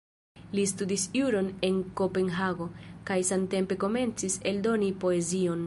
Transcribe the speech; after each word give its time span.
Li 0.59 0.61
studis 0.69 1.03
juron 1.17 1.51
en 1.67 1.77
Kopenhago, 2.01 2.67
kaj 3.11 3.19
samtempe 3.29 3.81
komencis 3.85 4.39
eldoni 4.53 4.93
poezion. 5.05 5.59